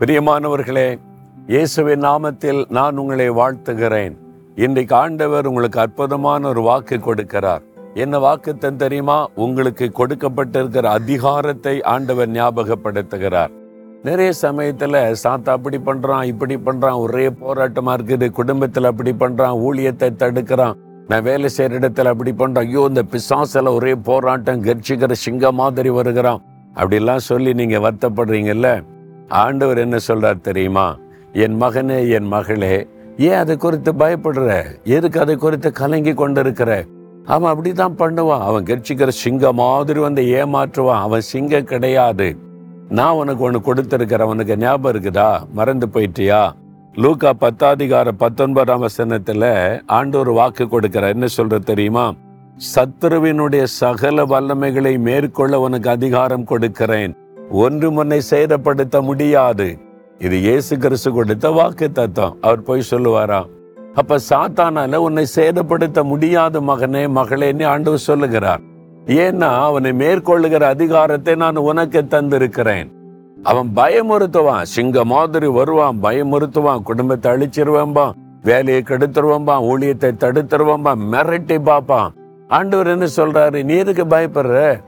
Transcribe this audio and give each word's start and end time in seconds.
பிரியமானவர்களே 0.00 0.98
இயேசுவின் 1.46 2.00
நாமத்தில் 2.04 2.60
நான் 2.68 2.96
உங்களை 2.96 3.30
வாழ்த்துகிறேன். 3.30 4.14
இன்றைக்கு 4.54 4.94
ஆண்டவர் 4.94 5.46
உங்களுக்கு 5.46 5.80
அற்புதமான 5.80 6.48
ஒரு 6.48 6.62
வாக்கு 6.62 6.96
கொடுக்கிறார். 6.96 7.62
என்ன 7.94 8.18
வாக்கு 8.18 8.72
தெரியுமா? 8.82 9.28
உங்களுக்கு 9.34 9.92
கொடுக்கப்பட்டிருக்கிற 9.98 10.84
அதிகாரத்தை 10.98 11.82
ஆண்டவர் 11.82 12.30
ஞாபகப்படுத்துகிறார். 12.30 13.52
நிறைய 14.02 14.32
சமயத்துல 14.42 15.02
சாத்தா 15.22 15.52
அப்படி 15.58 15.78
பண்றான் 15.78 16.22
இப்படி 16.22 16.56
பண்றான் 16.56 16.98
ஒரே 17.04 17.26
போராட்டமா 17.42 17.94
இருக்குது 17.98 18.28
குடும்பத்துல 18.40 18.90
அப்படி 18.94 19.12
பண்றான் 19.12 19.60
ஊழியத்தை 19.68 20.10
தடுக்கிறான் 20.24 20.74
நான் 21.08 21.22
வேலை 21.22 21.50
செய்யற 21.56 21.78
இடத்துல 21.80 22.14
அப்படி 22.14 22.32
பண்றேன் 22.32 22.66
ஐயோ 22.66 22.84
இந்த 22.88 23.04
பிசாசில 23.14 23.74
ஒரே 23.74 23.94
போராட்டம் 23.94 24.64
கர்ச்சிக்கிற 24.64 25.12
சிங்க 25.12 25.52
மாதிரி 25.52 25.88
வருகிறான். 25.88 26.42
அப்படிலாம் 26.76 27.24
சொல்லி 27.30 27.52
நீங்க 27.54 27.78
வருத்தப்படுறீங்கல்ல? 27.78 28.68
ஆண்டவர் 29.28 29.78
என்ன 29.78 29.96
சொல்றார் 30.08 30.40
தெரியுமா? 30.40 30.96
என் 31.32 31.62
மகனே 31.62 32.10
என் 32.10 32.26
மகளே 32.26 32.86
ஏன் 33.18 33.34
அதை 33.34 33.56
குறித்து 33.56 33.92
பயப்படுற? 33.92 34.64
எதுக்கு 34.84 35.20
அதை 35.20 35.36
குறித்து 35.36 35.72
கலங்கி 35.72 36.14
கொண்டிருக்கிற? 36.14 36.84
அவன் 37.24 37.56
அப்படிதான் 37.56 38.00
பண்ணுவான். 38.00 38.40
அவன் 38.40 38.62
கர்ச்சிக்கிற 38.62 39.08
சிங்க 39.08 39.52
மாதிரி 39.52 40.00
வந்து 40.00 40.22
ஏமாற்றுவான். 40.22 40.98
அவன் 40.98 41.20
சிங்க 41.20 41.60
கிடையாது. 41.60 42.36
நான் 42.88 43.12
உனக்கு 43.12 43.44
ஒன்று 43.44 43.74
கொடுத்திருக்கிறேன். 43.74 44.22
உனக்கு 44.22 44.56
ஞாபகம் 44.56 45.00
இருக்குதா? 45.00 45.48
மறந்து 45.52 45.86
போயிட்டியா? 45.86 46.52
லூக்கா 46.94 47.32
பத்தாதிகார 47.40 48.08
பத்தொன்பதாம் 48.08 48.82
வசனத்துல 48.82 49.44
ஆண்டோர் 49.88 50.32
வாக்கு 50.32 50.68
கொடுக்கிற 50.68 51.08
என்ன 51.08 51.26
சொல்ற 51.36 51.58
தெரியுமா? 51.58 52.14
சத்துருவினுடைய 52.74 53.62
சகல 53.62 54.26
வல்லமைகளை 54.26 54.98
மேற்கொள்ள 54.98 55.60
உனக்கு 55.60 55.90
அதிகாரம் 55.90 56.44
கொடுக்கிறேன். 56.44 57.16
ஒன்று 57.50 57.90
முன்னை 57.90 58.20
சேதப்படுத்த 58.30 59.02
முடியாது. 59.02 59.78
இது 60.18 60.40
இயேசு 60.40 60.78
கிறிஸ்து 60.78 61.12
கொடுத்த 61.12 61.50
வாக்கு 61.50 61.92
தத்துவம் 61.92 62.36
அவர் 62.40 62.62
போய் 62.62 62.90
சொல்லுவாரா? 62.90 63.46
அப்ப 63.94 64.18
சாத்தானால 64.30 64.94
உன்னை 64.94 65.24
சேதப்படுத்த 65.34 66.02
முடியாது 66.02 66.60
மகனே 66.60 67.08
மகளேன்னு 67.08 67.66
ஆண்டவர் 67.66 67.98
சொல்லுகிறார். 67.98 68.60
ஏன்னா 69.06 69.48
அவனை 69.62 69.92
மேற்கொள்ளுகிற 69.92 70.60
அதிகாரத்தை 70.60 71.34
நான் 71.34 71.56
உனக்கு 71.56 72.02
தந்திருக்கிறேன். 72.02 72.88
அவன் 73.42 73.70
பயமுறுத்துவான். 73.76 74.62
சிங்க 74.62 75.04
மாதிரி 75.04 75.46
வருவான் 75.46 76.02
பயமுறுத்துவான். 76.02 76.82
குடும்பத்தை 76.82 77.32
அழிச்சிருவான்பான் 77.32 78.12
வேலையை 78.42 78.82
கெடுத்துருவான்பான் 78.86 79.66
ஊழியத்தை 79.70 80.12
தடுத்துருவான்பான் 80.24 81.02
மிரட்டி 81.12 81.62
பார்ப்பான். 81.62 82.14
ஆண்டவர் 82.48 82.86
என்ன 82.86 83.06
சொல்றாரு? 83.16 83.64
நீ 83.64 83.74
எதுக்கு 83.76 84.04
பயப்படுற? 84.04 84.80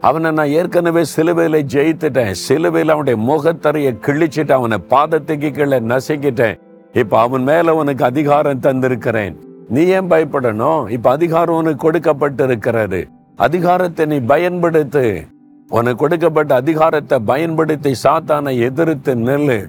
அவனை 0.00 0.30
நான் 0.30 0.48
ஏற்கனவே 0.48 1.04
சிலுவையில் 1.04 1.66
ஜெயித்துட்டேன். 1.66 2.30
சிலுவையில் 2.30 2.92
அவனுடைய 2.92 3.18
முகத்தரையை 3.30 3.92
கிழிச்சிட்டு 4.06 4.52
அவனை 4.52 4.78
பாதத்துக்கு 4.90 5.50
கீழே 5.50 5.78
நசுக்கிட்டேன். 5.80 6.60
இப்போ 6.92 7.18
அவன் 7.18 7.42
மேல 7.42 7.74
உனக்கு 7.74 8.04
அதிகாரம் 8.04 8.60
தந்திருக்கிறேன். 8.60 9.34
நீ 9.68 9.84
ஏன் 9.84 10.10
பயப்படணும்? 10.10 10.90
இப்ப 10.90 11.10
அதிகாரம் 11.10 11.56
உனக்கு 11.56 11.76
கொடுக்கப்பட்டு 11.76 12.44
இருக்கிறது 12.44 13.08
அதிகாரத்தை 13.36 14.06
நீ 14.06 14.18
பயன்படுத்து. 14.18 15.26
உனக்கு 15.68 15.96
கொடுக்கப்பட்ட 15.96 16.54
அதிகாரத்தை 16.54 17.18
பயன்படுத்தி 17.18 17.92
சாத்தானை 18.02 18.58
எதிர்த்து 18.58 19.14
நெல்லு. 19.14 19.68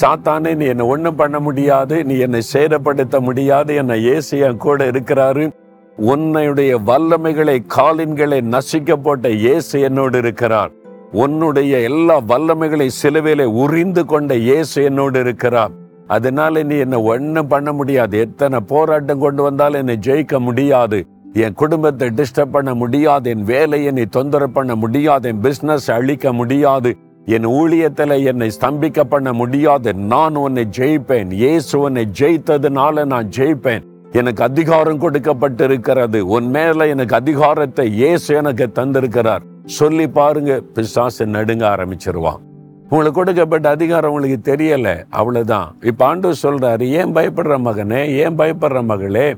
சாத்தானே 0.00 0.54
நீ 0.54 0.66
என்னை 0.66 0.86
ஒன்றும் 0.86 1.14
பண்ண 1.14 1.40
முடியாது. 1.40 2.04
நீ 2.04 2.18
என்னை 2.18 2.42
சேதப்படுத்த 2.52 3.18
முடியாது. 3.20 3.74
என்னை 3.74 4.06
ஏசியா 4.06 4.56
கூட 4.56 4.84
இருக்கிறாரு. 4.84 5.50
உன்னுடைய 5.96 6.78
வல்லமைகளை 6.78 7.64
காலின்களை 7.76 8.40
நசிக்க 8.40 8.96
போட்ட 8.96 9.30
இயேசு 9.30 9.80
என்னோடு 9.80 10.18
இருக்கிறார். 10.18 10.70
உன்னுடைய 11.12 11.78
எல்லா 11.78 12.20
வல்லமைகளை 12.20 12.90
சிலுவையில 13.02 13.42
உறிந்து 13.42 14.06
கொண்ட 14.06 14.34
இயேசு 14.34 14.82
என்னோடு 14.82 15.20
இருக்கிறார். 15.20 15.70
அதனால 16.06 16.62
நீ 16.62 16.76
என்ன 16.76 17.02
ஒன்றும் 17.02 17.46
பண்ண 17.46 17.72
முடியாது. 17.72 18.18
எத்தனை 18.18 18.60
போராட்டம் 18.60 19.18
கொண்டு 19.18 19.42
வந்தாலும் 19.42 19.78
என்னை 19.78 19.98
ஜெயிக்க 20.00 20.38
முடியாது. 20.38 21.06
என் 21.32 21.52
குடும்பத்தை 21.52 22.08
டிஸ்டர்ப் 22.08 22.50
பண்ண 22.50 22.74
முடியாது. 22.74 23.30
என் 23.30 23.42
வேலையை 23.42 23.92
நீ 23.92 24.02
தொந்தரவு 24.02 24.52
பண்ண 24.52 24.74
முடியாது. 24.74 25.28
என் 25.28 25.40
பிசினஸ் 25.40 25.90
அழிக்க 25.90 26.32
முடியாது. 26.32 26.96
என் 27.26 27.46
ஊழியத்தில் 27.46 28.24
என்னை 28.24 28.50
ஸ்தம்பிக்க 28.60 29.00
பண்ண 29.00 29.32
முடியாது. 29.32 29.94
நான் 29.94 30.34
உன்னை 30.34 30.68
ஜெயிப்பேன். 30.76 31.32
இயேசு 31.32 31.78
உன்னை 31.78 32.08
ஜெயித்ததுனால 32.18 33.04
நான் 33.04 33.28
ஜெயிப்பேன். 33.36 33.90
எனக்கு 34.12 34.42
அதிகாரம் 34.42 35.00
கொடுக்கப்பட்டிருக்கிறது. 35.00 36.20
உன் 36.20 36.50
மேல 36.50 36.86
எனக்கு 36.86 37.14
அதிகாரத்தை 37.14 37.92
இயேசு 37.92 38.34
எனக்கு 38.34 38.70
தந்திருக்கிறார். 38.74 39.38
சொல்லி 39.64 40.08
பாருங்க 40.08 40.60
பிசாசு 40.74 41.26
நடுங்க 41.26 41.68
ஆரம்பிச்சிருவான். 41.68 42.36
உங்களுக்கு 42.82 43.12
கொடுக்கப்பட்ட 43.12 43.68
அதிகாரம் 43.68 44.12
உங்களுக்கு 44.12 44.54
தெரியல 44.54 45.04
அவ்வளவுதான். 45.10 45.76
இப்ப 45.80 46.04
ஆண்டு 46.04 46.32
சொல்றாரு 46.42 46.80
ஏன் 46.80 47.14
பயப்படுற 47.14 47.56
மகனே? 47.58 48.06
ஏன் 48.06 48.36
பயப்படுற 48.36 48.84
மகளே? 48.84 49.36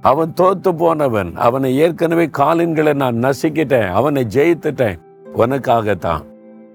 அவன் 0.00 0.32
தோத்து 0.40 0.76
போனவன். 0.76 1.36
அவனை 1.36 1.78
ஏற்கனவே 1.78 2.30
காலின்களை 2.38 2.94
நான் 2.94 3.16
நசுக்கிட்டேன். 3.16 3.88
அவனை 3.88 4.26
ஜெயித்துட்டேன். 4.34 4.98
உனக்காகத்தான். 5.36 6.24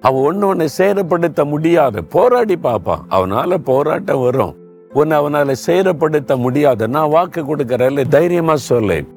அவன் 0.02 0.22
ஒண்ணு 0.22 0.44
உன்னை 0.44 0.68
சேதப்படுத்த 0.78 1.46
முடியாது. 1.46 2.03
போராடி 2.03 2.56
பார்ப்பான். 2.56 3.06
அவனால 3.09 3.57
போராட்டம் 3.57 4.22
வரும். 4.22 4.56
உன்னை 4.97 5.18
அவனால 5.18 5.56
சேரப்படுத்த 5.68 6.38
முடியாது. 6.38 6.88
நான் 6.88 7.09
வாக்கு 7.09 7.41
கொடுக்கறேன். 7.41 8.08
தைரியமா 8.08 8.56
சொல்லேன். 8.56 9.08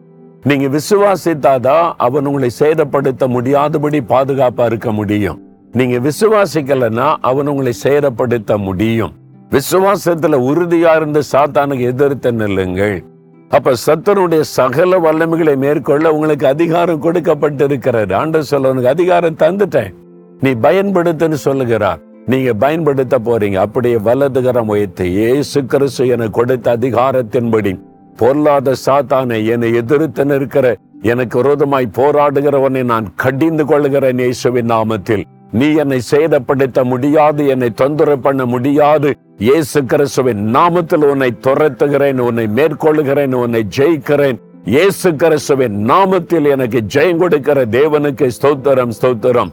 நீங்க 0.42 0.78
விசுவாசித்தாதான் 0.78 1.92
அவன் 1.96 2.26
உங்களை 2.26 2.50
சேதப்படுத்த 2.58 3.26
முடியாதபடி 3.26 4.00
பாதுகாப்பா 4.00 4.64
இருக்க 4.64 4.92
முடியும். 4.92 5.38
நீங்க 5.72 6.08
விசுவாசிக்கலன்னா 6.08 7.14
அவன் 7.20 7.46
உங்களை 7.46 7.72
சேதப்படுத்த 7.82 8.56
முடியும். 8.56 9.12
விசுவாசத்துல 9.50 10.36
உறுதியா 10.50 10.96
இருந்து 10.96 11.22
சாத்தானுக்கு 11.32 11.80
எதிர்த்து 11.80 12.32
நில்லுங்கள். 12.32 13.04
அப்ப 13.48 13.72
சத்தனுடைய 13.86 14.40
சகல 14.40 14.98
வல்லமைகளை 14.98 15.56
மேற்கொள்ள 15.56 16.12
உங்களுக்கு 16.12 16.46
அதிகாரம் 16.46 17.02
கொடுக்கப்பட்டிருக்கிறது. 17.02 18.14
ஆண்டு 18.14 18.44
சொல்ல 18.44 18.70
உனக்கு 18.70 18.88
அதிகாரம் 18.88 19.36
தந்துட்டேன். 19.36 19.94
நீ 20.40 20.50
பயன்படுத்துன்னு 20.50 21.40
சொல்லுகிறார். 21.46 22.08
நீங்க 22.30 22.50
பயன்படுத்த 22.62 23.16
போறீங்க. 23.26 23.58
அப்படியே 23.66 23.98
வலதுகரம் 24.08 24.70
உயர்த்து 24.74 25.04
ஏசு 25.30 25.58
கிறிஸ்து 25.72 26.04
எனக்கு 26.14 26.36
கொடுத்த 26.38 26.76
அதிகாரத்தின்படி 26.76 27.72
பொருளாத 28.20 28.74
சாத்தானை 28.86 29.38
என்னை 29.52 29.68
எதிர்த்து 29.80 30.24
நிற்கிற 30.30 30.66
எனக்கு 31.12 31.36
விரோதமாய் 31.40 31.94
போராடுகிறவனை 31.98 32.82
நான் 32.92 33.06
கடிந்து 33.22 33.64
கொள்கிறேன் 33.70 34.20
இயேசுவின் 34.24 34.70
நாமத்தில். 34.74 35.24
நீ 35.58 35.68
என்னை 35.82 36.00
சேதப்படுத்த 36.10 36.80
முடியாது 36.90 37.42
என்னை 37.54 37.70
தொந்தரவு 37.80 38.20
பண்ண 38.26 38.42
முடியாது. 38.54 39.10
இயேசு 39.46 39.78
கிறிஸ்துவின் 39.92 40.42
நாமத்தில் 40.56 41.06
உன்னை 41.12 41.30
துரத்துகிறேன் 41.46 42.20
உன்னை 42.26 42.46
மேற்கொள்கிறேன் 42.58 43.34
உன்னை 43.44 43.62
ஜெயிக்கிறேன். 43.78 44.38
இயேசு 44.74 45.08
கிறிஸ்துவின் 45.22 45.78
நாமத்தில் 45.90 46.48
எனக்கு 46.56 46.80
ஜெயம் 46.94 47.22
கொடுக்கிற 47.22 47.64
தேவனுக்கு 47.78 48.28
ஸ்தோத்திரம் 48.36 48.94
ஸ்தோத்திரம். 48.98 49.52